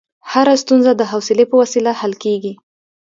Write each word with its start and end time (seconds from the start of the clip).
هره 0.31 0.53
ستونزه 0.63 0.91
د 0.95 1.01
حوصلې 1.11 1.45
په 1.49 1.55
وسیله 1.61 1.91
حل 1.99 2.13
کېږي. 2.23 2.53